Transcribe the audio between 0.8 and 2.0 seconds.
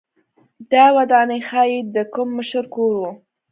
ودانۍ ښايي د